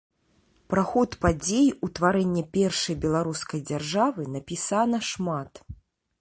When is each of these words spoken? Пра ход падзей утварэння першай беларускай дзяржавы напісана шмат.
Пра 0.73 0.83
ход 0.91 1.17
падзей 1.25 1.67
утварэння 1.87 2.43
першай 2.57 2.95
беларускай 3.05 3.61
дзяржавы 3.71 4.27
напісана 4.39 4.97
шмат. 5.11 5.51